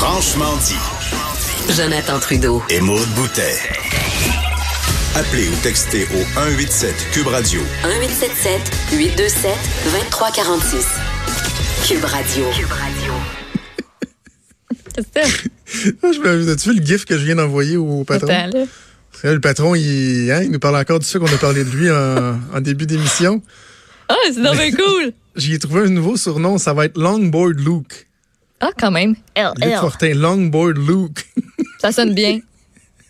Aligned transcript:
Franchement 0.00 0.56
dit. 0.58 1.74
Jonathan 1.74 2.20
Trudeau. 2.20 2.62
Et 2.70 2.80
Maude 2.80 3.08
Boutet. 3.16 3.58
Appelez 5.16 5.48
ou 5.48 5.54
textez 5.60 6.04
au 6.04 6.22
187 6.34 6.94
Cube 7.10 7.26
Radio. 7.26 7.60
1877 7.82 8.60
827 8.92 9.50
2346. 9.90 10.86
Cube 11.88 12.04
Radio. 12.04 12.44
Cube 12.56 12.70
Radio. 12.70 13.12
Qu'est-ce 14.94 16.20
que 16.20 16.42
Je 16.44 16.50
As-tu 16.52 16.70
vu 16.70 16.78
le 16.78 16.86
gif 16.86 17.04
que 17.04 17.18
je 17.18 17.24
viens 17.24 17.34
d'envoyer 17.34 17.76
au 17.76 18.04
patron? 18.04 18.28
Là, 18.28 18.46
Le 19.24 19.40
patron, 19.40 19.74
il, 19.74 20.30
hein, 20.30 20.42
il 20.44 20.52
nous 20.52 20.60
parle 20.60 20.76
encore 20.76 21.00
de 21.00 21.04
ça 21.04 21.18
qu'on 21.18 21.26
a 21.26 21.38
parlé 21.38 21.64
de 21.64 21.70
lui 21.70 21.90
en, 21.90 22.38
en 22.54 22.60
début 22.60 22.86
d'émission. 22.86 23.42
Ah, 24.08 24.14
c'est 24.32 24.40
donc 24.40 24.56
bien 24.56 24.70
cool. 24.76 25.12
J'y 25.34 25.54
ai 25.54 25.58
trouvé 25.58 25.86
un 25.86 25.90
nouveau 25.90 26.16
surnom, 26.16 26.56
ça 26.56 26.72
va 26.72 26.84
être 26.84 26.96
Longboard 26.96 27.58
Luke. 27.58 28.07
Ah, 28.60 28.70
quand 28.76 28.90
même. 28.90 29.14
L, 29.34 29.52
Luc. 29.60 29.80
Fortin, 29.80 30.14
Longboard 30.14 30.78
Luke. 30.78 31.26
Ça 31.80 31.92
sonne 31.92 32.14
bien. 32.14 32.40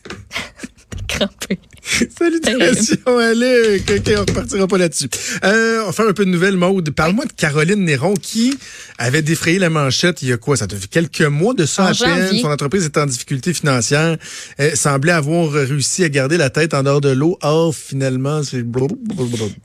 T'es 0.90 1.04
crampé. 1.06 1.58
Salutations 2.18 3.18
à 3.18 3.34
Luc. 3.34 3.90
OK, 3.90 4.12
on 4.16 4.20
repartira 4.20 4.66
pas 4.66 4.78
là-dessus. 4.78 5.08
Euh, 5.44 5.82
on 5.82 5.86
va 5.86 5.92
faire 5.92 6.06
un 6.08 6.12
peu 6.12 6.24
de 6.24 6.30
nouvelles 6.30 6.56
mode. 6.56 6.90
Parle-moi 6.90 7.24
de 7.24 7.32
Caroline 7.32 7.84
Néron 7.84 8.14
qui 8.14 8.56
avait 8.98 9.22
défrayé 9.22 9.58
la 9.58 9.70
manchette 9.70 10.22
il 10.22 10.28
y 10.28 10.32
a 10.32 10.36
quoi? 10.36 10.56
Ça 10.56 10.66
fait 10.68 10.86
quelques 10.88 11.22
mois 11.22 11.54
de 11.54 11.66
ça 11.66 11.84
En 11.84 11.86
à 11.86 11.94
peine. 11.94 12.38
Son 12.40 12.50
entreprise 12.50 12.84
est 12.84 12.96
en 12.98 13.06
difficulté 13.06 13.54
financière. 13.54 14.16
Elle 14.58 14.76
semblait 14.76 15.12
avoir 15.12 15.50
réussi 15.50 16.04
à 16.04 16.08
garder 16.08 16.36
la 16.36 16.50
tête 16.50 16.74
en 16.74 16.82
dehors 16.82 17.00
de 17.00 17.10
l'eau. 17.10 17.38
Or, 17.42 17.74
finalement, 17.74 18.42
c'est... 18.42 18.64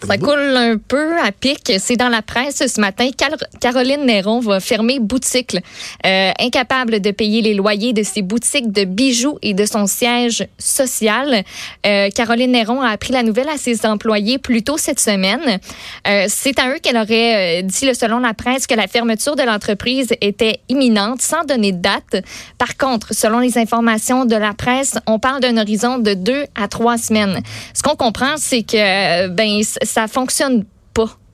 Ça 0.08 0.18
coule 0.18 0.40
un 0.56 0.78
peu 0.78 1.18
à 1.20 1.32
pic. 1.32 1.74
C'est 1.80 1.98
dans 1.98 2.10
la 2.10 2.22
presse 2.22 2.64
ce 2.68 2.80
matin. 2.80 3.10
Car- 3.18 3.32
Caroline 3.60 4.06
Néron 4.06 4.40
va 4.40 4.60
fermer 4.60 5.00
boutique. 5.00 5.58
Euh, 6.06 6.32
incapable 6.40 7.00
de 7.02 7.12
payer 7.12 7.42
les 7.42 7.54
loyers 7.54 7.94
de 7.94 8.04
ses 8.04 8.22
boutiques 8.22 8.72
de 8.72 8.86
bijoux 8.86 9.38
et 9.42 9.54
de 9.54 9.66
son 9.66 9.88
siège 9.88 10.48
social. 10.58 11.44
Euh, 11.86 12.10
Caroline 12.14 12.52
Néron 12.52 12.82
a 12.82 12.90
appris 12.90 13.12
la 13.12 13.24
nouvelle 13.24 13.50
à 13.50 13.58
ses 13.58 13.86
employés 13.86 14.38
plus 14.38 14.64
tôt 14.64 14.78
cette 14.78 15.00
semaine. 15.00 15.60
Euh, 16.08 16.26
C'est 16.28 16.60
à 16.60 16.70
eux 16.70 16.80
qu'elle 16.82 16.98
aurait 16.98 17.60
euh, 17.60 17.62
dit, 17.64 17.94
selon 17.94 18.20
la 18.20 18.34
presse, 18.34 18.68
que 18.68 18.76
la 18.76 18.88
fermeture 18.88 19.36
de 19.36 19.44
l'entreprise 19.44 20.14
était 20.22 20.60
imminente 20.70 21.22
sans 21.22 21.44
donner 21.44 21.72
de 21.72 21.82
date. 21.82 22.24
Par 22.58 22.78
contre, 22.78 23.14
selon 23.14 23.40
les 23.40 23.58
informations 23.58 24.26
de 24.26 24.36
la 24.36 24.54
presse, 24.54 24.96
on 25.08 25.20
parle 25.20 25.42
d'un 25.42 25.58
horizon 25.58 25.98
de 25.98 26.14
deux 26.14 26.46
à 26.56 26.68
trois 26.68 26.98
semaines. 26.98 27.42
Ce 27.74 27.82
qu'on 27.82 27.96
comprend, 27.96 28.36
c'est 28.38 28.64
que 28.64 28.78
euh, 28.78 29.28
ben 29.28 29.62
ça 29.64 30.08
fonctionne. 30.08 30.66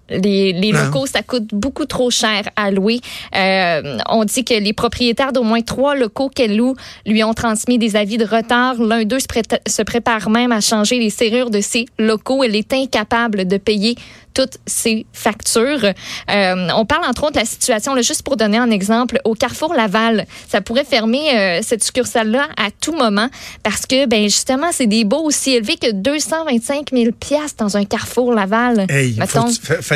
Les, 0.09 0.71
locaux, 0.71 1.05
ça 1.05 1.21
coûte 1.21 1.49
beaucoup 1.53 1.85
trop 1.85 2.09
cher 2.09 2.49
à 2.55 2.71
louer. 2.71 2.99
Euh, 3.35 3.97
on 4.09 4.25
dit 4.25 4.43
que 4.43 4.53
les 4.53 4.73
propriétaires 4.73 5.33
d'au 5.33 5.43
moins 5.43 5.61
trois 5.61 5.95
locaux 5.95 6.29
qu'elle 6.29 6.57
loue 6.57 6.75
lui 7.05 7.23
ont 7.23 7.33
transmis 7.33 7.77
des 7.77 7.95
avis 7.95 8.17
de 8.17 8.25
retard. 8.25 8.75
L'un 8.81 9.03
d'eux 9.03 9.19
se, 9.19 9.81
prépare 9.83 10.29
même 10.29 10.51
à 10.51 10.61
changer 10.61 10.99
les 10.99 11.09
serrures 11.09 11.49
de 11.49 11.61
ses 11.61 11.85
locaux. 11.97 12.43
Elle 12.43 12.55
est 12.55 12.73
incapable 12.73 13.47
de 13.47 13.57
payer 13.57 13.95
toutes 14.33 14.57
ses 14.65 15.05
factures. 15.11 15.83
Euh, 15.83 16.67
on 16.75 16.85
parle 16.85 17.05
entre 17.05 17.23
autres 17.23 17.33
de 17.33 17.39
la 17.39 17.45
situation, 17.45 17.93
là, 17.93 18.01
juste 18.01 18.23
pour 18.23 18.37
donner 18.37 18.57
un 18.57 18.71
exemple, 18.71 19.19
au 19.25 19.33
Carrefour 19.33 19.73
Laval. 19.73 20.25
Ça 20.47 20.61
pourrait 20.61 20.85
fermer 20.85 21.37
euh, 21.37 21.59
cette 21.61 21.83
succursale-là 21.83 22.47
à 22.57 22.69
tout 22.71 22.93
moment 22.93 23.27
parce 23.63 23.85
que, 23.85 24.05
ben 24.05 24.23
justement, 24.23 24.67
c'est 24.71 24.87
des 24.87 25.03
baux 25.03 25.23
aussi 25.23 25.55
élevés 25.55 25.77
que 25.77 25.91
225 25.91 26.91
000 26.93 27.11
piastres 27.19 27.63
dans 27.63 27.75
un 27.75 27.85
Carrefour 27.85 28.33
Laval. 28.33 28.85
Hey, 28.89 29.15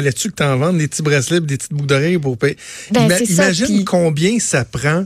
fallait-tu 0.03 0.29
que 0.31 0.35
tu 0.35 0.43
en 0.43 0.57
vendes 0.57 0.77
des 0.77 0.87
petits 0.87 1.01
bracelets 1.01 1.37
et 1.37 1.41
des 1.41 1.57
petites 1.57 1.73
boucles 1.73 1.87
d'oreilles 1.87 2.17
pour 2.17 2.37
payer? 2.37 2.57
Ben, 2.91 3.07
Ima- 3.07 3.17
c'est 3.17 3.25
ça, 3.25 3.43
imagine 3.45 3.85
combien 3.85 4.37
ça 4.39 4.65
prend 4.65 5.05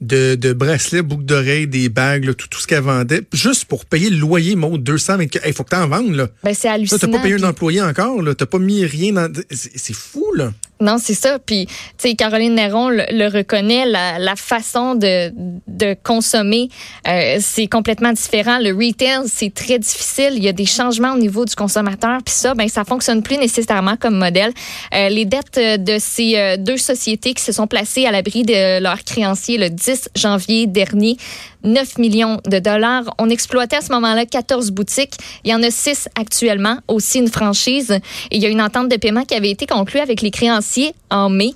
de, 0.00 0.34
de 0.34 0.52
bracelets, 0.52 1.02
boucles 1.02 1.24
d'oreilles, 1.24 1.66
des 1.68 1.88
bagues, 1.88 2.24
là, 2.24 2.34
tout, 2.34 2.48
tout 2.48 2.58
ce 2.60 2.66
qu'elle 2.66 2.82
vendait, 2.82 3.22
juste 3.32 3.66
pour 3.66 3.84
payer 3.86 4.10
le 4.10 4.16
loyer, 4.16 4.56
mon 4.56 4.76
220. 4.76 5.26
Il 5.46 5.52
faut 5.52 5.62
que 5.64 5.70
tu 5.70 5.76
en 5.76 5.86
vendes, 5.88 6.14
là. 6.14 6.28
Ben, 6.42 6.54
c'est 6.54 6.68
hallucinant. 6.68 6.98
t'as 6.98 7.08
pas 7.08 7.20
payé 7.20 7.34
un 7.34 7.42
employé 7.44 7.80
encore, 7.82 8.20
là. 8.22 8.34
T'as 8.34 8.46
pas 8.46 8.58
mis 8.58 8.84
rien 8.84 9.12
dans. 9.12 9.32
C'est 9.50 9.94
fou, 9.94 10.26
là. 10.34 10.52
Non, 10.82 10.96
c'est 10.98 11.14
ça. 11.14 11.38
Puis, 11.38 11.66
tu 11.66 11.74
sais, 11.98 12.14
Caroline 12.14 12.54
Néron 12.54 12.88
le, 12.90 13.26
reconnaît, 13.28 13.86
la, 13.86 14.36
façon 14.36 14.94
de, 14.94 15.32
de 15.68 15.96
consommer, 16.02 16.68
euh, 17.06 17.36
c'est 17.40 17.68
complètement 17.68 18.12
différent. 18.12 18.58
Le 18.58 18.74
retail, 18.74 19.28
c'est 19.28 19.54
très 19.54 19.78
difficile. 19.78 20.32
Il 20.34 20.42
y 20.42 20.48
a 20.48 20.52
des 20.52 20.66
changements 20.66 21.12
au 21.12 21.18
niveau 21.18 21.44
du 21.44 21.54
consommateur. 21.54 22.18
Puis 22.24 22.34
ça, 22.34 22.54
ben, 22.54 22.68
ça 22.68 22.84
fonctionne 22.84 23.22
plus 23.22 23.38
nécessairement 23.38 23.96
comme 23.96 24.16
modèle. 24.16 24.52
Euh, 24.94 25.08
les 25.08 25.24
dettes 25.24 25.58
euh, 25.58 25.76
de 25.76 25.98
ces 26.00 26.56
deux 26.58 26.76
sociétés 26.76 27.34
qui 27.34 27.42
se 27.42 27.52
sont 27.52 27.66
placées 27.66 28.06
à 28.06 28.10
l'abri 28.10 28.42
de 28.42 28.80
leurs 28.80 29.04
créanciers 29.04 29.58
le 29.58 29.70
10 29.70 30.10
janvier 30.16 30.66
dernier, 30.66 31.16
9 31.64 31.98
millions 31.98 32.40
de 32.46 32.58
dollars. 32.58 33.14
On 33.18 33.30
exploitait 33.30 33.76
à 33.76 33.80
ce 33.80 33.92
moment-là 33.92 34.26
14 34.26 34.70
boutiques. 34.70 35.14
Il 35.44 35.50
y 35.50 35.54
en 35.54 35.62
a 35.62 35.70
6 35.70 36.08
actuellement, 36.18 36.78
aussi 36.88 37.18
une 37.18 37.28
franchise. 37.28 37.98
Il 38.30 38.42
y 38.42 38.46
a 38.46 38.48
une 38.48 38.62
entente 38.62 38.88
de 38.88 38.96
paiement 38.96 39.24
qui 39.24 39.34
avait 39.34 39.50
été 39.50 39.66
conclue 39.66 40.00
avec 40.00 40.22
les 40.22 40.30
créanciers 40.30 40.94
en 41.10 41.28
mai. 41.28 41.52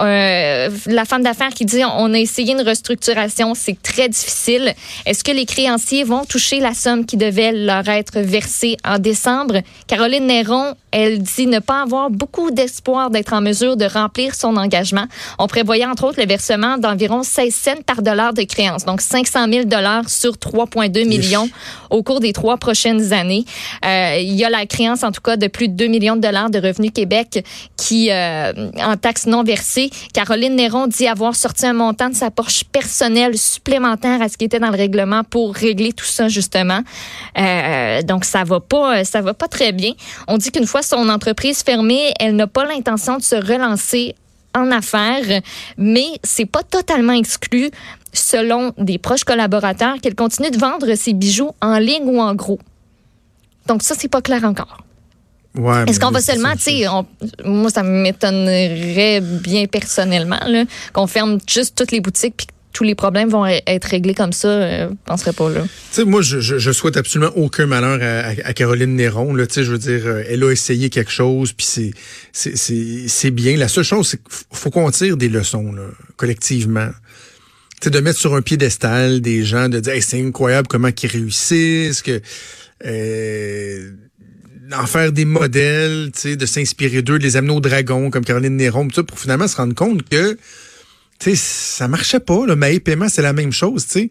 Euh, 0.00 0.70
la 0.86 1.04
femme 1.04 1.22
d'affaires 1.22 1.50
qui 1.50 1.66
dit 1.66 1.82
on 1.84 2.14
a 2.14 2.18
essayé 2.18 2.54
une 2.54 2.62
restructuration, 2.62 3.54
c'est 3.54 3.80
très 3.82 4.08
difficile. 4.08 4.74
Est-ce 5.04 5.22
que 5.22 5.32
les 5.32 5.44
créanciers 5.44 6.04
vont 6.04 6.24
toucher 6.24 6.60
la 6.60 6.72
somme 6.72 7.04
qui 7.04 7.16
devait 7.16 7.52
leur 7.52 7.86
être 7.88 8.18
versée 8.20 8.76
en 8.84 8.98
décembre? 8.98 9.60
Caroline 9.86 10.26
Néron, 10.26 10.74
elle 10.92 11.22
dit 11.22 11.46
ne 11.46 11.58
pas 11.58 11.82
avoir 11.82 12.10
beaucoup 12.10 12.50
d'espoir 12.50 13.10
d'être 13.10 13.32
en 13.32 13.40
mesure 13.40 13.76
de 13.76 13.86
remplir 13.86 14.34
son 14.34 14.56
engagement. 14.56 15.06
On 15.38 15.46
prévoyait 15.46 15.86
entre 15.86 16.04
autres 16.04 16.20
le 16.20 16.26
versement 16.26 16.78
d'environ 16.78 17.22
16 17.22 17.54
cents 17.54 17.82
par 17.84 18.02
dollar 18.02 18.34
de 18.34 18.42
créance, 18.42 18.84
donc 18.84 19.00
500 19.00 19.46
000 19.50 19.64
dollars 19.64 20.08
sur 20.08 20.32
3,2 20.34 21.06
millions 21.06 21.48
au 21.90 22.02
cours 22.02 22.20
des 22.20 22.32
trois 22.32 22.58
prochaines 22.58 23.12
années. 23.12 23.44
Euh, 23.84 24.16
il 24.20 24.34
y 24.34 24.44
a 24.44 24.50
la 24.50 24.66
créance 24.66 25.02
en 25.02 25.12
tout 25.12 25.20
cas 25.20 25.36
de 25.36 25.46
plus 25.46 25.68
de 25.68 25.74
2 25.74 25.86
millions 25.86 26.16
de 26.16 26.20
dollars 26.20 26.50
de 26.50 26.58
revenus 26.58 26.92
Québec 26.94 27.44
qui 27.76 28.10
euh, 28.10 28.52
en 28.78 28.96
taxes 28.96 29.26
non 29.26 29.42
versées. 29.42 29.90
Caroline 30.12 30.56
Néron 30.56 30.86
dit 30.86 31.06
avoir 31.06 31.34
sorti 31.34 31.66
un 31.66 31.72
montant 31.72 32.10
de 32.10 32.14
sa 32.14 32.30
poche 32.30 32.64
personnelle 32.64 33.38
supplémentaire 33.38 34.20
à 34.20 34.28
ce 34.28 34.36
qui 34.36 34.44
était 34.44 34.60
dans 34.60 34.70
le 34.70 34.76
règlement 34.76 35.24
pour 35.24 35.54
régler 35.54 35.92
tout 35.92 36.04
ça 36.04 36.28
justement. 36.28 36.80
Euh, 37.38 38.02
donc 38.02 38.24
ça 38.24 38.44
va 38.44 38.60
pas, 38.60 39.04
ça 39.04 39.22
va 39.22 39.32
pas 39.32 39.48
très 39.48 39.72
bien. 39.72 39.92
On 40.28 40.36
dit 40.36 40.50
qu'une 40.50 40.66
fois 40.66 40.81
son 40.82 41.08
entreprise 41.08 41.62
fermée, 41.62 42.12
elle 42.20 42.36
n'a 42.36 42.46
pas 42.46 42.64
l'intention 42.64 43.16
de 43.16 43.22
se 43.22 43.36
relancer 43.36 44.14
en 44.54 44.70
affaires, 44.70 45.40
mais 45.78 46.06
c'est 46.22 46.46
pas 46.46 46.62
totalement 46.62 47.14
exclu, 47.14 47.70
selon 48.12 48.72
des 48.76 48.98
proches 48.98 49.24
collaborateurs, 49.24 49.96
qu'elle 50.02 50.14
continue 50.14 50.50
de 50.50 50.58
vendre 50.58 50.94
ses 50.94 51.14
bijoux 51.14 51.52
en 51.60 51.78
ligne 51.78 52.04
ou 52.04 52.20
en 52.20 52.34
gros. 52.34 52.58
Donc 53.66 53.82
ça, 53.82 53.94
c'est 53.96 54.08
pas 54.08 54.20
clair 54.20 54.44
encore. 54.44 54.78
Ouais, 55.54 55.84
Est-ce 55.86 56.00
qu'on 56.00 56.10
va 56.10 56.20
seulement, 56.20 56.52
tu 56.52 56.62
sais, 56.62 56.84
moi, 57.44 57.70
ça 57.70 57.82
m'étonnerait 57.82 59.20
bien 59.20 59.66
personnellement, 59.66 60.40
qu'on 60.92 61.06
ferme 61.06 61.38
juste 61.46 61.76
toutes 61.76 61.92
les 61.92 62.00
boutiques 62.00 62.36
puis 62.36 62.46
tous 62.72 62.84
les 62.84 62.94
problèmes 62.94 63.28
vont 63.28 63.44
e- 63.46 63.60
être 63.66 63.84
réglés 63.84 64.14
comme 64.14 64.32
ça. 64.32 64.48
euh, 64.48 64.88
je 64.90 64.94
penserais 65.04 65.32
pas, 65.32 65.50
là. 65.50 65.62
Tu 65.62 65.68
sais, 65.92 66.04
moi, 66.04 66.22
je, 66.22 66.40
je, 66.40 66.58
je 66.58 66.72
souhaite 66.72 66.96
absolument 66.96 67.30
aucun 67.36 67.66
malheur 67.66 67.98
à, 68.02 68.28
à- 68.48 68.52
Caroline 68.54 68.94
Néron. 68.96 69.34
Là, 69.34 69.44
je 69.54 69.60
veux 69.62 69.78
dire, 69.78 70.02
euh, 70.06 70.22
elle 70.28 70.42
a 70.44 70.50
essayé 70.50 70.88
quelque 70.90 71.10
chose, 71.12 71.52
puis 71.52 71.66
c'est, 72.32 73.30
bien. 73.30 73.56
La 73.56 73.68
seule 73.68 73.84
chose, 73.84 74.08
c'est 74.08 74.16
qu'il 74.22 74.32
faut- 74.52 74.70
qu'on 74.70 74.90
tire 74.90 75.16
des 75.16 75.28
leçons, 75.28 75.72
là, 75.72 75.82
collectivement. 76.16 76.88
Tu 77.80 77.84
sais, 77.86 77.90
de 77.90 78.00
mettre 78.00 78.18
sur 78.18 78.34
un 78.34 78.42
piédestal 78.42 79.20
des 79.20 79.44
gens, 79.44 79.68
de 79.68 79.80
dire, 79.80 79.94
c'est 80.00 80.20
incroyable 80.22 80.68
comment 80.68 80.88
ils 81.02 81.06
réussissent, 81.08 82.02
que 82.02 82.20
euh, 82.86 83.90
en 84.72 84.86
faire 84.86 85.12
des 85.12 85.24
modèles, 85.24 86.10
de 86.24 86.46
s'inspirer 86.46 87.02
d'eux, 87.02 87.18
de 87.18 87.24
les 87.24 87.36
amener 87.36 87.52
au 87.52 87.60
dragon, 87.60 88.10
comme 88.10 88.24
Caroline 88.24 88.56
Néron, 88.56 88.88
pour 88.88 89.18
finalement 89.18 89.46
se 89.48 89.56
rendre 89.56 89.74
compte 89.74 90.08
que 90.08 90.38
sais, 91.22 91.34
ça 91.36 91.88
marchait 91.88 92.20
pas. 92.20 92.46
Là. 92.46 92.56
Maï 92.56 92.80
Paiement, 92.80 93.08
c'est 93.08 93.22
la 93.22 93.32
même 93.32 93.52
chose, 93.52 93.86
tu 93.86 93.92
sais. 93.92 94.10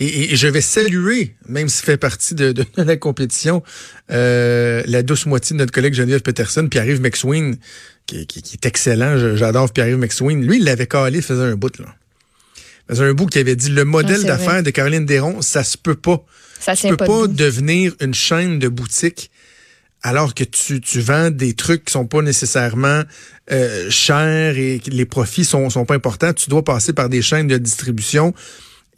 Et, 0.00 0.04
et- 0.06 0.32
et 0.32 0.36
je 0.36 0.46
vais 0.48 0.60
saluer, 0.60 1.34
même 1.48 1.68
s'il 1.68 1.84
fait 1.84 1.96
partie 1.96 2.34
de, 2.34 2.52
de 2.52 2.64
la 2.76 2.96
compétition, 2.96 3.62
euh, 4.10 4.82
la 4.86 5.02
douce 5.02 5.26
moitié 5.26 5.54
de 5.54 5.58
notre 5.58 5.72
collègue 5.72 5.94
Geneviève 5.94 6.22
Peterson, 6.22 6.66
Pierre-Yves 6.68 7.00
McSween, 7.00 7.56
qui, 8.06 8.26
qui- 8.26 8.42
qui 8.42 8.54
est 8.56 8.66
excellent. 8.66 9.36
J'adore 9.36 9.72
Pierre-Yves 9.72 9.98
McSween. 9.98 10.44
Lui, 10.46 10.58
il 10.58 10.64
l'avait 10.64 10.86
calé, 10.86 11.18
il 11.18 11.22
faisait 11.24 11.42
un 11.42 11.56
bout, 11.56 11.78
là. 11.78 11.86
Il 12.88 12.96
faisait 12.96 13.04
un 13.08 13.14
bout 13.14 13.26
qui 13.26 13.38
avait 13.38 13.54
dit 13.56 13.70
le 13.70 13.84
modèle 13.84 14.20
Ah, 14.24 14.28
d'affaires 14.28 14.62
de 14.62 14.70
Caroline 14.70 15.06
Desron, 15.06 15.42
ça 15.42 15.62
se 15.62 15.76
peut 15.78 15.94
pas. 15.94 16.24
Ça 16.58 16.74
tu 16.76 16.88
peux 16.88 16.96
pas 16.96 17.06
pas 17.06 17.26
devenir 17.28 17.94
une 18.00 18.12
chaîne 18.14 18.58
de 18.58 18.68
boutiques 18.68 19.30
alors 20.02 20.34
que 20.34 20.44
tu, 20.44 20.80
tu 20.80 21.00
vends 21.00 21.30
des 21.30 21.54
trucs 21.54 21.84
qui 21.84 21.92
sont 21.92 22.06
pas 22.06 22.22
nécessairement 22.22 23.02
euh, 23.52 23.90
chers 23.90 24.56
et 24.56 24.80
les 24.86 25.04
profits 25.04 25.44
sont, 25.44 25.68
sont 25.70 25.84
pas 25.84 25.94
importants. 25.94 26.32
Tu 26.32 26.48
dois 26.48 26.64
passer 26.64 26.92
par 26.92 27.08
des 27.08 27.22
chaînes 27.22 27.48
de 27.48 27.58
distribution 27.58 28.34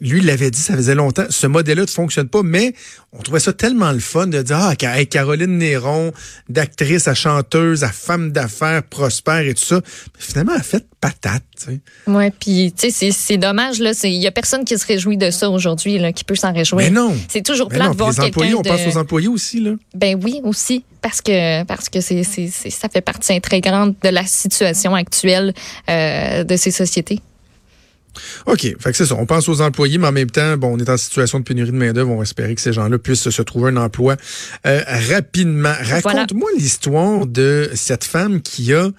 lui, 0.01 0.19
il 0.19 0.25
l'avait 0.25 0.51
dit, 0.51 0.59
ça 0.59 0.75
faisait 0.75 0.95
longtemps, 0.95 1.25
ce 1.29 1.47
modèle-là 1.47 1.83
ne 1.83 1.87
fonctionne 1.87 2.27
pas, 2.27 2.43
mais 2.43 2.73
on 3.13 3.21
trouvait 3.21 3.39
ça 3.39 3.53
tellement 3.53 3.91
le 3.91 3.99
fun 3.99 4.27
de 4.27 4.41
dire, 4.41 4.57
ah, 4.59 4.75
Caroline 4.75 5.57
Néron, 5.57 6.11
d'actrice 6.49 7.07
à 7.07 7.13
chanteuse, 7.13 7.83
à 7.83 7.89
femme 7.89 8.31
d'affaires, 8.31 8.83
prospère 8.83 9.41
et 9.41 9.53
tout 9.53 9.63
ça. 9.63 9.81
finalement, 10.17 10.53
elle 10.53 10.61
a 10.61 10.63
fait 10.63 10.85
patate. 10.99 11.43
Oui, 12.07 12.29
puis 12.39 12.73
tu 12.77 12.91
sais, 12.91 13.11
c'est 13.11 13.37
dommage 13.37 13.79
là. 13.79 13.91
Il 14.03 14.21
y 14.21 14.27
a 14.27 14.31
personne 14.31 14.65
qui 14.65 14.77
se 14.77 14.85
réjouit 14.85 15.17
de 15.17 15.31
ça 15.31 15.49
aujourd'hui, 15.49 15.97
là, 15.97 16.11
qui 16.11 16.23
peut 16.23 16.35
s'en 16.35 16.53
réjouir. 16.53 16.83
Mais 16.83 16.89
non. 16.89 17.15
C'est 17.27 17.43
toujours 17.43 17.69
plein 17.69 17.89
de 17.89 17.97
voir 17.97 18.13
quelqu'un. 18.15 18.53
On 18.57 18.61
pense 18.61 18.87
aux 18.87 18.97
employés 18.97 19.27
aussi 19.27 19.59
là. 19.59 19.73
Ben 19.95 20.19
oui, 20.21 20.41
aussi 20.43 20.83
parce 21.01 21.21
que 21.21 21.63
parce 21.63 21.89
que 21.89 22.01
c'est 22.01 22.23
ça 22.23 22.89
fait 22.89 23.01
partie 23.01 23.33
intégrante 23.33 23.95
de 24.01 24.09
la 24.09 24.25
situation 24.25 24.95
actuelle 24.95 25.53
euh, 25.89 26.43
de 26.43 26.55
ces 26.55 26.71
sociétés. 26.71 27.21
OK. 28.45 28.61
Fait 28.61 28.91
que 28.91 28.93
c'est 28.93 29.05
ça. 29.05 29.15
On 29.15 29.25
pense 29.25 29.47
aux 29.49 29.61
employés, 29.61 29.97
mais 29.97 30.07
en 30.07 30.11
même 30.11 30.29
temps, 30.29 30.57
bon, 30.57 30.75
on 30.75 30.79
est 30.79 30.89
en 30.89 30.97
situation 30.97 31.39
de 31.39 31.43
pénurie 31.43 31.71
de 31.71 31.75
main-d'œuvre. 31.75 32.11
On 32.11 32.17
va 32.17 32.23
espérer 32.23 32.55
que 32.55 32.61
ces 32.61 32.73
gens-là 32.73 32.97
puissent 32.97 33.29
se 33.29 33.41
trouver 33.41 33.71
un 33.71 33.77
emploi 33.77 34.15
euh, 34.65 34.81
rapidement. 35.09 35.73
Raconte-moi 35.81 36.49
l'histoire 36.57 37.25
de 37.25 37.69
cette 37.73 38.03
femme 38.03 38.41
qui 38.41 38.73
a 38.73 38.89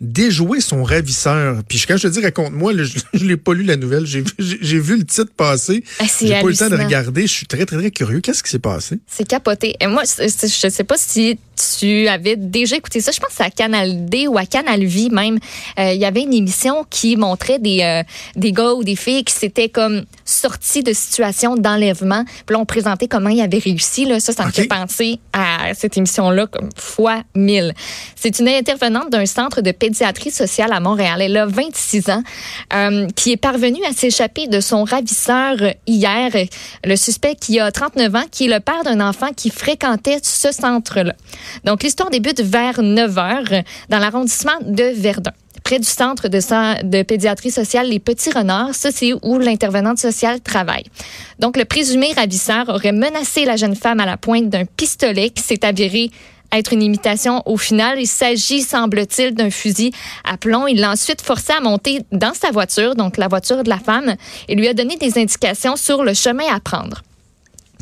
déjouer 0.00 0.60
son 0.60 0.82
ravisseur. 0.82 1.62
Puis 1.68 1.82
quand 1.88 1.96
je 1.96 2.08
te 2.08 2.12
dis 2.12 2.20
raconte-moi, 2.20 2.72
je, 2.76 2.98
je 3.14 3.24
l'ai 3.24 3.36
pas 3.36 3.54
lu 3.54 3.64
la 3.64 3.76
nouvelle, 3.76 4.06
j'ai 4.06 4.20
vu, 4.20 4.80
vu 4.80 4.98
le 4.98 5.04
titre 5.04 5.32
passer. 5.34 5.82
Ah, 5.98 6.04
j'ai 6.20 6.28
pas 6.28 6.42
eu 6.42 6.50
le 6.50 6.56
temps 6.56 6.68
de 6.68 6.76
regarder, 6.76 7.22
je 7.22 7.32
suis 7.32 7.46
très 7.46 7.64
très 7.64 7.78
très 7.78 7.90
curieux. 7.90 8.20
Qu'est-ce 8.20 8.42
qui 8.42 8.50
s'est 8.50 8.58
passé? 8.58 8.98
C'est 9.06 9.26
capoté. 9.26 9.76
Et 9.80 9.86
moi, 9.86 10.02
je 10.04 10.68
sais 10.68 10.84
pas 10.84 10.96
si 10.98 11.38
tu 11.78 12.08
avais 12.08 12.36
déjà 12.36 12.76
écouté 12.76 13.00
ça. 13.00 13.12
Je 13.12 13.20
pense 13.20 13.40
à 13.40 13.50
Canal 13.50 14.06
D 14.06 14.28
ou 14.28 14.38
à 14.38 14.46
Canal 14.46 14.84
Vie 14.84 15.10
même. 15.10 15.38
Euh, 15.78 15.92
il 15.92 16.00
y 16.00 16.04
avait 16.04 16.22
une 16.22 16.34
émission 16.34 16.84
qui 16.88 17.16
montrait 17.16 17.58
des 17.58 17.80
euh, 17.82 18.02
des 18.36 18.52
gars 18.52 18.74
ou 18.74 18.84
des 18.84 18.96
filles 18.96 19.24
qui 19.24 19.34
s'étaient 19.34 19.68
comme 19.68 20.04
sortis 20.24 20.82
de 20.82 20.92
situations 20.92 21.56
d'enlèvement. 21.56 22.24
Puis 22.24 22.54
là, 22.54 22.58
on 22.60 22.66
présentait 22.66 23.08
comment 23.08 23.30
ils 23.30 23.40
avaient 23.40 23.58
réussi. 23.58 24.04
Là. 24.04 24.20
Ça, 24.20 24.32
ça 24.32 24.44
me 24.44 24.50
fait 24.50 24.66
penser 24.66 25.18
à 25.32 25.74
cette 25.74 25.96
émission-là 25.96 26.46
comme 26.46 26.68
fois 26.76 27.22
mille. 27.34 27.72
C'est 28.16 28.38
une 28.38 28.48
intervenante 28.48 29.10
d'un 29.10 29.26
centre 29.26 29.60
de 29.60 29.72
pédiatrie 29.72 30.30
sociale 30.30 30.72
à 30.72 30.80
Montréal. 30.80 31.20
Elle 31.22 31.36
a 31.36 31.46
26 31.46 32.10
ans, 32.10 32.22
euh, 32.74 33.06
qui 33.14 33.32
est 33.32 33.36
parvenue 33.36 33.80
à 33.88 33.92
s'échapper 33.92 34.48
de 34.48 34.60
son 34.60 34.84
ravisseur 34.84 35.56
hier. 35.86 36.30
Le 36.84 36.96
suspect 36.96 37.36
qui 37.36 37.60
a 37.60 37.70
39 37.70 38.14
ans, 38.14 38.24
qui 38.30 38.46
est 38.46 38.52
le 38.52 38.60
père 38.60 38.82
d'un 38.84 39.00
enfant 39.00 39.28
qui 39.34 39.50
fréquentait 39.50 40.18
ce 40.22 40.52
centre-là. 40.52 41.14
Donc, 41.64 41.82
l'histoire 41.82 42.10
débute 42.10 42.40
vers 42.40 42.82
9 42.82 43.18
heures 43.18 43.62
dans 43.88 43.98
l'arrondissement 43.98 44.58
de 44.62 44.84
Verdun 44.94 45.32
près 45.66 45.80
du 45.80 45.88
centre 45.88 46.28
de, 46.28 46.38
de 46.84 47.02
pédiatrie 47.02 47.50
sociale 47.50 47.88
Les 47.88 47.98
Petits 47.98 48.30
Renards. 48.30 48.76
Ça, 48.76 48.92
c'est 48.92 49.14
où 49.24 49.40
l'intervenante 49.40 49.98
sociale 49.98 50.40
travaille. 50.40 50.84
Donc, 51.40 51.56
le 51.56 51.64
présumé 51.64 52.12
ravisseur 52.12 52.68
aurait 52.68 52.92
menacé 52.92 53.44
la 53.44 53.56
jeune 53.56 53.74
femme 53.74 53.98
à 53.98 54.06
la 54.06 54.16
pointe 54.16 54.48
d'un 54.48 54.64
pistolet 54.64 55.30
qui 55.30 55.42
s'est 55.42 55.64
avéré 55.64 56.12
être 56.52 56.72
une 56.72 56.82
imitation. 56.82 57.42
Au 57.46 57.56
final, 57.56 57.98
il 58.00 58.06
s'agit, 58.06 58.62
semble-t-il, 58.62 59.34
d'un 59.34 59.50
fusil 59.50 59.92
à 60.22 60.36
plomb. 60.36 60.68
Il 60.68 60.78
l'a 60.78 60.92
ensuite 60.92 61.20
forcé 61.20 61.52
à 61.52 61.60
monter 61.60 62.02
dans 62.12 62.34
sa 62.34 62.52
voiture, 62.52 62.94
donc 62.94 63.16
la 63.16 63.26
voiture 63.26 63.64
de 63.64 63.68
la 63.68 63.78
femme, 63.78 64.14
et 64.48 64.54
lui 64.54 64.68
a 64.68 64.74
donné 64.74 64.96
des 64.96 65.18
indications 65.18 65.74
sur 65.74 66.04
le 66.04 66.14
chemin 66.14 66.46
à 66.54 66.60
prendre. 66.60 67.02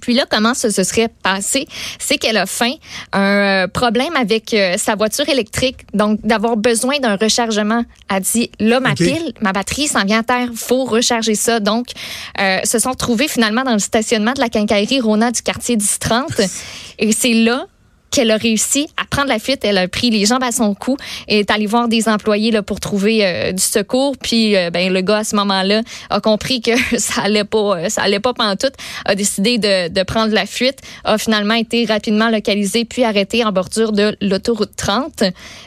Puis 0.04 0.12
là, 0.12 0.26
comment 0.30 0.52
ça 0.52 0.70
se 0.70 0.84
serait 0.84 1.08
passé? 1.22 1.66
C'est 1.98 2.18
qu'elle 2.18 2.36
a 2.36 2.44
faim, 2.44 2.74
un 3.14 3.64
euh, 3.64 3.68
problème 3.68 4.14
avec 4.16 4.52
euh, 4.52 4.74
sa 4.76 4.96
voiture 4.96 5.26
électrique, 5.30 5.86
donc 5.94 6.20
d'avoir 6.22 6.58
besoin 6.58 6.98
d'un 6.98 7.16
rechargement. 7.16 7.84
Elle 8.10 8.20
dit, 8.20 8.50
là, 8.60 8.80
ma 8.80 8.94
pile, 8.94 9.32
ma 9.40 9.54
batterie 9.54 9.88
s'en 9.88 10.04
vient 10.04 10.20
à 10.20 10.22
terre, 10.22 10.50
faut 10.54 10.84
recharger 10.84 11.34
ça. 11.34 11.58
Donc, 11.58 11.86
euh, 12.38 12.58
se 12.64 12.78
sont 12.78 12.92
trouvés 12.92 13.28
finalement 13.28 13.62
dans 13.62 13.72
le 13.72 13.78
stationnement 13.78 14.34
de 14.34 14.40
la 14.40 14.50
quincaillerie 14.50 15.00
Rona 15.00 15.30
du 15.30 15.40
quartier 15.40 15.76
1030. 15.76 16.32
Et 16.98 17.12
c'est 17.12 17.32
là 17.32 17.66
qu'elle 18.14 18.30
a 18.30 18.36
réussi 18.36 18.86
à 18.96 19.04
prendre 19.10 19.28
la 19.28 19.40
fuite. 19.40 19.64
Elle 19.64 19.76
a 19.76 19.88
pris 19.88 20.08
les 20.08 20.24
jambes 20.24 20.44
à 20.44 20.52
son 20.52 20.72
cou 20.74 20.96
et 21.26 21.40
est 21.40 21.50
allée 21.50 21.66
voir 21.66 21.88
des 21.88 22.08
employés 22.08 22.52
là, 22.52 22.62
pour 22.62 22.78
trouver 22.78 23.26
euh, 23.26 23.50
du 23.50 23.62
secours. 23.62 24.16
Puis 24.16 24.56
euh, 24.56 24.70
ben, 24.70 24.92
le 24.92 25.00
gars, 25.00 25.18
à 25.18 25.24
ce 25.24 25.34
moment-là, 25.34 25.82
a 26.10 26.20
compris 26.20 26.60
que 26.60 26.70
ça 26.98 27.22
allait 27.22 27.42
pas, 27.42 27.76
euh, 27.76 27.88
ça 27.88 28.02
allait 28.02 28.20
pas 28.20 28.32
pantoute, 28.32 28.74
a 29.04 29.16
décidé 29.16 29.58
de, 29.58 29.88
de 29.88 30.02
prendre 30.04 30.32
la 30.32 30.46
fuite, 30.46 30.78
a 31.02 31.18
finalement 31.18 31.54
été 31.54 31.86
rapidement 31.86 32.30
localisé 32.30 32.84
puis 32.84 33.02
arrêté 33.02 33.44
en 33.44 33.50
bordure 33.50 33.90
de 33.90 34.16
l'autoroute 34.20 34.76
30. 34.76 35.24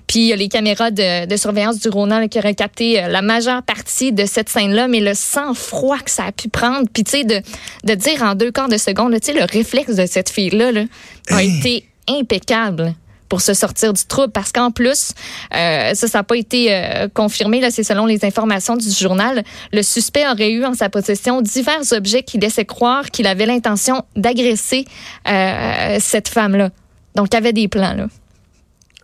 Puis 0.08 0.20
il 0.20 0.28
y 0.28 0.34
a 0.34 0.38
les 0.38 0.48
caméras 0.48 0.90
de, 0.90 1.26
de 1.26 1.36
surveillance 1.36 1.80
du 1.80 1.90
Rona 1.90 2.30
qui 2.30 2.40
auraient 2.40 2.56
capté 2.56 3.06
la 3.10 3.22
majeure 3.22 3.62
partie 3.62 4.14
de 4.14 4.26
cette 4.26 4.48
scène-là, 4.48 4.88
mais 4.88 5.02
le 5.02 5.14
sang-froid 5.16 5.98
que 5.98 6.12
ça 6.12 6.24
a 6.24 6.32
pu 6.32 6.48
prendre, 6.48 6.88
puis 6.94 7.04
tu 7.04 7.12
sais, 7.12 7.24
de, 7.26 7.42
de 7.84 7.94
dire 7.94 8.24
en 8.24 8.36
deux 8.36 8.52
quarts 8.52 8.70
de 8.70 8.78
seconde, 8.78 9.14
tu 9.20 9.34
sais, 9.34 9.34
le 9.34 9.44
réflexe 9.44 9.96
de 9.96 10.06
cette 10.06 10.30
fille-là 10.30 10.72
là, 10.72 10.84
a 11.30 11.44
été 11.44 11.84
impeccable 12.10 12.96
pour 13.30 13.42
se 13.42 13.54
sortir 13.54 13.94
du 13.94 14.06
trouble 14.06 14.32
parce 14.32 14.52
qu'en 14.52 14.72
plus, 14.72 15.14
euh, 15.54 15.94
ça, 15.94 16.08
ça 16.08 16.20
n'a 16.20 16.24
pas 16.24 16.38
été 16.38 16.74
euh, 16.74 17.08
confirmé, 17.14 17.60
là, 17.60 17.72
c'est 17.72 17.84
selon 17.84 18.06
les 18.06 18.24
informations 18.26 18.76
du 18.76 18.90
journal, 18.90 19.44
le 19.74 19.84
suspect 19.84 20.28
aurait 20.28 20.52
eu 20.52 20.66
en 20.66 20.74
sa 20.74 20.90
possession 20.90 21.42
divers 21.42 21.92
objets 21.92 22.24
qui 22.24 22.38
laissaient 22.38 22.66
croire 22.66 23.12
qu'il 23.12 23.28
avait 23.28 23.46
l'intention 23.46 24.04
d'agresser 24.16 24.86
euh, 25.28 25.98
cette 26.00 26.30
femme-là. 26.30 26.70
Donc, 27.16 27.28
il 27.34 27.38
avait 27.38 27.54
des 27.54 27.68
plans, 27.68 27.94
là. 27.94 28.08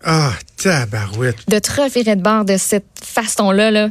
Ah, 0.06 0.34
tabarouette. 0.58 1.38
De 1.48 1.60
te 1.60 1.82
revirer 1.82 2.16
de 2.16 2.22
bord 2.22 2.46
de 2.46 2.58
cette 2.58 2.86
façon-là, 3.02 3.72
là. 3.72 3.90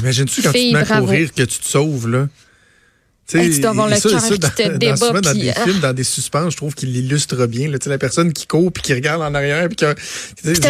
Imagines-tu 0.00 0.42
quand 0.42 0.52
tu 0.52 0.58
te 0.58 0.72
mets 0.72 0.90
à 0.90 1.00
courir 1.00 1.32
que 1.32 1.42
tu 1.42 1.58
te 1.58 1.64
sauves, 1.64 2.08
là? 2.08 2.26
Tu 3.26 3.60
dois 3.60 3.70
avoir 3.70 3.88
le 3.88 4.00
cœur 4.00 4.22
qui 4.22 4.38
te 4.38 4.76
débat. 4.76 4.96
Souvent, 4.96 5.20
dans 5.20 5.32
des 5.32 5.52
films, 5.52 5.80
dans 5.80 5.92
des 5.92 6.04
suspens, 6.04 6.50
je 6.50 6.56
trouve 6.56 6.74
qu'il 6.74 6.92
l'illustre 6.92 7.46
bien. 7.46 7.68
Là, 7.68 7.78
la 7.86 7.98
personne 7.98 8.32
qui 8.32 8.46
court 8.46 8.72
puis 8.72 8.82
qui 8.82 8.94
regarde 8.94 9.22
en 9.22 9.34
arrière. 9.34 9.68
Puis 9.68 9.76
tu 9.76 9.84
as 9.84 9.94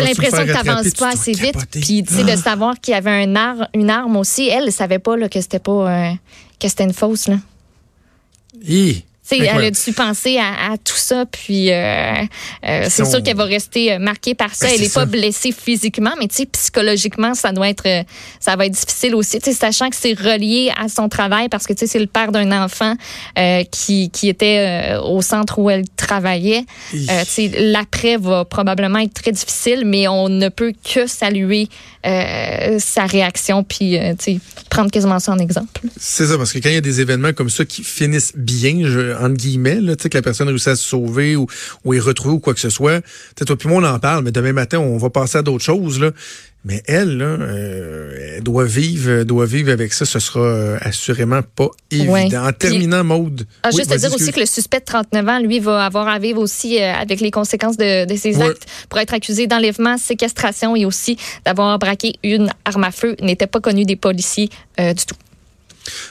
l'impression 0.01 0.39
que 0.39 0.59
tu 0.59 0.65
n'avances 0.65 0.95
pas 0.95 1.13
assez 1.13 1.33
vite. 1.33 1.57
Puis 1.71 2.03
de 2.03 2.31
ah. 2.31 2.37
savoir 2.37 2.81
qu'il 2.81 2.93
y 2.93 2.97
avait 2.97 3.11
un 3.11 3.37
ar 3.37 3.69
une 3.75 3.91
arme 3.91 4.17
aussi. 4.17 4.49
Elle 4.49 4.67
ne 4.67 4.71
savait 4.71 4.99
pas 4.99 5.17
là, 5.17 5.29
que 5.29 5.41
c'était 5.41 5.59
pas 5.59 6.11
euh, 6.11 6.13
que 6.61 6.69
c'était 6.69 6.85
une 6.85 6.95
fausse. 6.95 7.29
Là 7.29 7.37
elle 9.31 9.65
a 9.65 9.71
dû 9.71 9.93
penser 9.93 10.39
à, 10.39 10.77
tout 10.79 10.97
ça, 10.97 11.25
puis 11.27 11.73
euh, 11.73 12.13
euh, 12.65 12.87
c'est 12.89 13.05
sûr 13.05 13.23
qu'elle 13.23 13.37
va 13.37 13.45
rester 13.45 13.93
euh, 13.93 13.99
marquée 13.99 14.35
par 14.35 14.55
ça. 14.55 14.67
Ben, 14.67 14.75
elle 14.75 14.83
n'est 14.83 14.89
pas 14.89 15.05
blessée 15.05 15.53
physiquement, 15.53 16.13
mais 16.19 16.29
psychologiquement, 16.29 17.35
ça 17.35 17.53
doit 17.53 17.69
être, 17.69 18.05
ça 18.41 18.57
va 18.57 18.67
être 18.67 18.73
difficile 18.73 19.15
aussi, 19.15 19.41
sachant 19.41 19.91
que 19.91 19.97
c'est 19.97 20.15
relié 20.15 20.73
à 20.79 20.89
son 20.89 21.09
travail 21.09 21.49
parce 21.49 21.67
que 21.67 21.73
c'est 21.77 21.99
le 21.99 22.07
père 22.07 22.33
d'un 22.33 22.53
enfant 22.53 22.95
qui, 23.71 24.11
qui 24.11 24.29
était 24.29 24.97
au 25.03 25.23
centre 25.23 25.59
où 25.59 25.71
elle 25.71 25.85
travaillait. 25.97 26.65
L'après 27.59 28.17
va 28.17 28.45
probablement 28.45 28.99
être 28.99 29.15
très 29.15 29.33
difficile, 29.33 29.85
mais 29.85 30.09
on 30.09 30.29
ne 30.29 30.49
peut 30.49 30.73
que 30.95 31.07
saluer 31.07 31.69
sa 32.05 33.07
réaction, 33.07 33.65
puis 33.65 33.99
prendre 34.71 34.91
quasiment 34.91 35.19
ça 35.19 35.33
en 35.33 35.39
exemple. 35.39 35.81
C'est 35.99 36.27
ça, 36.27 36.37
parce 36.37 36.53
que 36.53 36.59
quand 36.59 36.69
il 36.69 36.75
y 36.75 36.79
a 36.79 36.83
des 36.83 37.01
événements 37.01 37.33
comme 37.33 37.51
ça 37.51 37.65
qui 37.65 37.83
finissent 37.83 38.33
bien, 38.37 38.83
je, 38.85 39.16
entre 39.21 39.35
guillemets, 39.35 39.81
là, 39.81 39.97
que 39.97 40.17
la 40.17 40.23
personne 40.23 40.49
réussit 40.49 40.69
à 40.69 40.77
se 40.77 40.85
sauver 40.85 41.37
ou, 41.37 41.47
ou 41.85 41.95
est 41.95 42.01
retrouvée 42.01 42.35
ou 42.35 42.41
quoi 42.41 42.55
que 42.55 42.61
ce 42.61 42.71
soit. 42.71 43.03
toi 43.45 43.57
puis 43.57 43.69
moi, 43.69 43.83
on 43.83 43.85
en 43.85 43.99
parle, 43.99 44.25
mais 44.25 44.33
demain 44.33 44.53
matin, 44.53 44.79
on 44.79 44.97
va 44.99 45.11
passer 45.11 45.39
à 45.39 45.43
d'autres 45.43 45.65
choses. 45.65 46.01
Là. 46.01 46.11
Mais 46.67 46.83
elle, 46.87 47.17
là, 47.17 47.25
euh, 47.27 48.37
elle 48.37 48.43
doit 48.43 48.65
vivre, 48.65 49.23
doit 49.23 49.47
vivre 49.47 49.71
avec 49.71 49.93
ça. 49.93 50.05
Ce 50.05 50.19
sera 50.19 50.41
euh, 50.41 50.79
assurément 50.81 51.41
pas 51.55 51.69
évident. 51.93 52.45
En 52.45 52.53
terminant, 52.53 53.05
mode. 53.05 53.47
Ah, 53.63 53.71
juste 53.71 53.89
te 53.89 53.97
dire 53.97 54.13
aussi 54.13 54.33
que 54.33 54.41
le 54.41 54.47
suspect 54.47 54.81
de 54.81 54.85
39 54.85 55.29
ans, 55.29 55.39
lui, 55.39 55.61
va 55.61 55.85
avoir 55.85 56.09
à 56.09 56.19
vivre 56.19 56.43
aussi 56.43 56.83
euh, 56.83 56.93
avec 56.93 57.21
les 57.21 57.31
conséquences 57.31 57.77
de, 57.77 58.05
de 58.05 58.17
ses 58.17 58.43
actes 58.43 58.67
pour 58.89 58.99
être 58.99 59.15
accusé 59.15 59.47
d'enlèvement, 59.47 59.97
séquestration 59.97 60.75
et 60.75 60.85
aussi 60.85 61.17
d'avoir 61.45 61.79
braqué 61.79 62.15
une 62.25 62.51
arme 62.65 62.83
à 62.83 62.91
feu. 62.91 63.15
N'était 63.23 63.47
pas 63.47 63.61
connu 63.61 63.85
des 63.85 63.97
policiers 63.97 64.51
du 64.77 65.07
tout. 65.07 65.15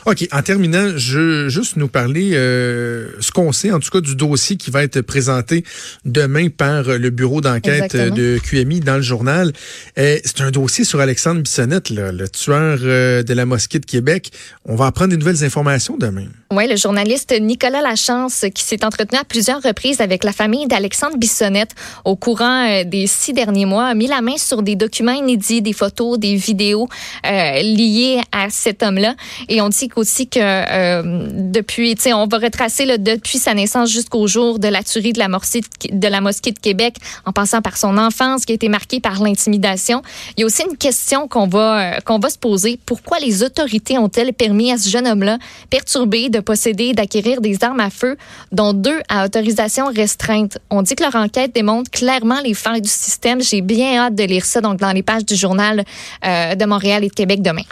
OK. 0.05 0.27
En 0.31 0.41
terminant, 0.41 0.97
je 0.97 1.49
juste 1.49 1.77
nous 1.77 1.87
parler 1.87 2.31
euh, 2.33 3.09
ce 3.19 3.31
qu'on 3.31 3.51
sait, 3.51 3.71
en 3.71 3.79
tout 3.79 3.89
cas, 3.89 4.01
du 4.01 4.15
dossier 4.15 4.57
qui 4.57 4.71
va 4.71 4.83
être 4.83 5.01
présenté 5.01 5.63
demain 6.03 6.49
par 6.49 6.83
le 6.83 7.09
bureau 7.09 7.41
d'enquête 7.41 7.95
de 7.95 8.39
QMI 8.39 8.79
dans 8.79 8.95
le 8.95 9.01
journal. 9.01 9.53
Euh, 9.97 10.17
c'est 10.23 10.41
un 10.41 10.51
dossier 10.51 10.83
sur 10.83 10.99
Alexandre 10.99 11.41
Bissonnette, 11.41 11.89
le 11.89 12.27
tueur 12.29 12.79
euh, 12.81 13.23
de 13.23 13.33
la 13.33 13.45
mosquée 13.45 13.79
de 13.79 13.85
Québec. 13.85 14.31
On 14.65 14.75
va 14.75 14.87
apprendre 14.87 15.11
des 15.11 15.17
nouvelles 15.17 15.43
informations 15.43 15.97
demain. 15.97 16.25
Oui, 16.51 16.67
le 16.67 16.75
journaliste 16.75 17.33
Nicolas 17.39 17.81
Lachance, 17.81 18.45
qui 18.53 18.63
s'est 18.63 18.85
entretenu 18.85 19.17
à 19.17 19.23
plusieurs 19.23 19.61
reprises 19.61 20.01
avec 20.01 20.23
la 20.23 20.31
famille 20.31 20.67
d'Alexandre 20.67 21.17
Bissonnette 21.17 21.71
au 22.05 22.15
courant 22.15 22.83
des 22.85 23.07
six 23.07 23.33
derniers 23.33 23.65
mois, 23.65 23.87
a 23.87 23.93
mis 23.93 24.07
la 24.07 24.21
main 24.21 24.37
sur 24.37 24.61
des 24.61 24.75
documents 24.75 25.11
inédits, 25.13 25.61
des 25.61 25.73
photos, 25.73 26.19
des 26.19 26.35
vidéos 26.35 26.87
liées 27.23 28.21
à 28.31 28.49
cet 28.49 28.83
homme-là. 28.83 29.15
Et 29.49 29.61
on 29.61 29.64
dit 29.69 29.85
explique 29.85 29.97
aussi 29.97 30.27
que 30.27 30.39
euh, 30.41 31.29
depuis, 31.51 31.95
tu 31.95 32.03
sais, 32.03 32.13
on 32.13 32.27
va 32.27 32.37
retracer 32.37 32.85
là, 32.85 32.97
depuis 32.97 33.37
sa 33.37 33.53
naissance 33.53 33.91
jusqu'au 33.91 34.27
jour 34.27 34.59
de 34.59 34.67
la 34.67 34.83
tuerie 34.83 35.13
de 35.13 35.19
la, 35.19 35.27
mosquée 35.27 36.51
de 36.51 36.59
Québec, 36.59 36.95
en 37.25 37.31
passant 37.31 37.61
par 37.61 37.77
son 37.77 37.97
enfance 37.97 38.45
qui 38.45 38.53
a 38.53 38.55
été 38.55 38.69
marquée 38.69 38.99
par 38.99 39.21
l'intimidation. 39.21 40.01
Il 40.37 40.41
y 40.41 40.43
a 40.43 40.45
aussi 40.45 40.63
une 40.69 40.77
question 40.77 41.27
qu'on 41.27 41.47
va, 41.47 41.79
euh, 41.79 41.99
qu'on 42.05 42.19
va 42.19 42.29
se 42.29 42.37
poser. 42.37 42.79
Pourquoi 42.85 43.19
les 43.19 43.43
autorités 43.43 43.97
ont-elles 43.97 44.33
permis 44.33 44.71
à 44.71 44.77
ce 44.77 44.89
jeune 44.89 45.07
homme-là, 45.07 45.37
perturbé, 45.69 46.29
de 46.29 46.39
posséder, 46.39 46.93
d'acquérir 46.93 47.41
des 47.41 47.63
armes 47.63 47.79
à 47.79 47.89
feu, 47.89 48.17
dont 48.51 48.73
deux 48.73 49.01
à 49.09 49.25
autorisation 49.25 49.87
restreinte? 49.87 50.57
On 50.69 50.81
dit 50.81 50.95
que 50.95 51.03
leur 51.03 51.15
enquête 51.15 51.53
démontre 51.53 51.91
clairement 51.91 52.39
les 52.41 52.53
failles 52.53 52.81
du 52.81 52.89
système. 52.89 53.41
J'ai 53.41 53.61
bien 53.61 53.97
hâte 53.97 54.15
de 54.15 54.23
lire 54.23 54.45
ça 54.45 54.61
donc 54.61 54.79
dans 54.79 54.91
les 54.91 55.03
pages 55.03 55.25
du 55.25 55.35
journal 55.35 55.83
euh, 56.25 56.55
de 56.55 56.65
Montréal 56.65 57.03
et 57.03 57.09
de 57.09 57.13
Québec 57.13 57.41
demain. 57.41 57.63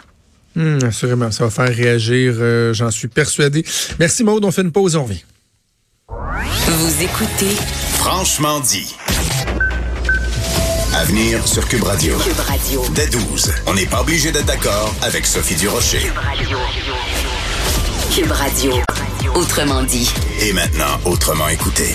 Hum, 0.56 0.78
assurément, 0.86 1.30
ça 1.30 1.44
va 1.44 1.50
faire 1.50 1.74
réagir, 1.74 2.34
euh, 2.38 2.72
j'en 2.72 2.90
suis 2.90 3.08
persuadé. 3.08 3.64
Merci 3.98 4.22
Maude, 4.24 4.44
on 4.44 4.52
fait 4.52 4.62
une 4.62 4.72
pause, 4.72 4.94
on 4.96 5.04
revient. 5.04 5.22
Vous 6.08 7.02
écoutez 7.02 7.56
Franchement 7.94 8.60
dit. 8.60 8.94
À 10.94 11.04
venir 11.06 11.46
sur 11.46 11.66
Cube 11.68 11.82
Radio. 11.82 12.16
Cube 12.18 12.38
Radio. 12.38 12.84
Dès 12.94 13.08
12, 13.08 13.52
on 13.66 13.74
n'est 13.74 13.86
pas 13.86 14.00
obligé 14.02 14.30
d'être 14.30 14.46
d'accord 14.46 14.94
avec 15.02 15.26
Sophie 15.26 15.56
Durocher. 15.56 15.98
Cube 18.14 18.30
Radio. 18.30 18.74
Autrement 19.34 19.82
dit. 19.82 20.08
Et 20.40 20.52
maintenant, 20.52 21.00
autrement 21.04 21.48
écouté. 21.48 21.94